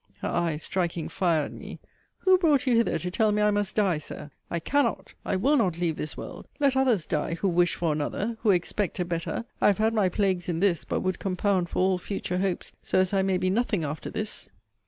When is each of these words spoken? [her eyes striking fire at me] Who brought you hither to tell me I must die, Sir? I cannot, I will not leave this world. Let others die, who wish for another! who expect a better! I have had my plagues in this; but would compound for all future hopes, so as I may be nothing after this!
[her 0.21 0.27
eyes 0.27 0.63
striking 0.63 1.07
fire 1.07 1.43
at 1.43 1.53
me] 1.53 1.79
Who 2.21 2.39
brought 2.39 2.65
you 2.65 2.75
hither 2.75 2.97
to 2.97 3.11
tell 3.11 3.31
me 3.31 3.43
I 3.43 3.51
must 3.51 3.75
die, 3.75 3.99
Sir? 3.99 4.31
I 4.49 4.59
cannot, 4.59 5.13
I 5.23 5.35
will 5.35 5.57
not 5.57 5.77
leave 5.77 5.95
this 5.95 6.17
world. 6.17 6.47
Let 6.59 6.75
others 6.75 7.05
die, 7.05 7.35
who 7.35 7.47
wish 7.47 7.75
for 7.75 7.93
another! 7.93 8.35
who 8.41 8.49
expect 8.49 8.99
a 8.99 9.05
better! 9.05 9.45
I 9.61 9.67
have 9.67 9.77
had 9.77 9.93
my 9.93 10.09
plagues 10.09 10.49
in 10.49 10.59
this; 10.59 10.83
but 10.85 11.01
would 11.01 11.19
compound 11.19 11.69
for 11.69 11.77
all 11.77 11.97
future 11.99 12.39
hopes, 12.39 12.73
so 12.81 12.97
as 12.97 13.13
I 13.13 13.21
may 13.21 13.37
be 13.37 13.51
nothing 13.51 13.83
after 13.83 14.09
this! 14.09 14.49